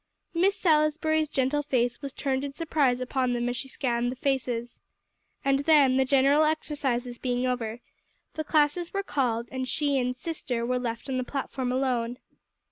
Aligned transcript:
Miss 0.33 0.57
Salisbury's 0.57 1.29
gentle 1.29 1.61
face 1.61 2.01
was 2.01 2.11
turned 2.11 2.43
in 2.43 2.53
surprise 2.55 2.99
upon 2.99 3.33
them 3.33 3.47
as 3.47 3.55
she 3.55 3.67
scanned 3.67 4.11
the 4.11 4.15
faces. 4.15 4.81
And 5.45 5.59
then, 5.59 5.97
the 5.97 6.05
general 6.05 6.43
exercises 6.43 7.19
being 7.19 7.45
over, 7.45 7.81
the 8.33 8.43
classes 8.43 8.93
were 8.95 9.03
called, 9.03 9.47
and 9.51 9.67
she 9.67 9.99
and 9.99 10.17
"sister" 10.17 10.65
were 10.65 10.79
left 10.79 11.07
on 11.07 11.17
the 11.17 11.23
platform 11.23 11.71
alone. 11.71 12.17